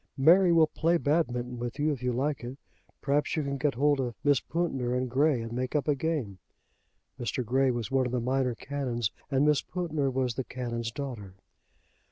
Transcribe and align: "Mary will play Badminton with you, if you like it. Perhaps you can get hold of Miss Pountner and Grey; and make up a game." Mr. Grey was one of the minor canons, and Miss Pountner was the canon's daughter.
"Mary 0.17 0.51
will 0.51 0.65
play 0.65 0.97
Badminton 0.97 1.59
with 1.59 1.77
you, 1.77 1.91
if 1.91 2.01
you 2.01 2.11
like 2.11 2.43
it. 2.43 2.57
Perhaps 3.03 3.35
you 3.35 3.43
can 3.43 3.59
get 3.59 3.75
hold 3.75 3.99
of 3.99 4.15
Miss 4.23 4.39
Pountner 4.39 4.95
and 4.95 5.07
Grey; 5.07 5.39
and 5.43 5.51
make 5.53 5.75
up 5.75 5.87
a 5.87 5.93
game." 5.93 6.39
Mr. 7.19 7.45
Grey 7.45 7.69
was 7.69 7.91
one 7.91 8.07
of 8.07 8.11
the 8.11 8.19
minor 8.19 8.55
canons, 8.55 9.11
and 9.29 9.45
Miss 9.45 9.61
Pountner 9.61 10.09
was 10.09 10.33
the 10.33 10.43
canon's 10.43 10.91
daughter. 10.91 11.35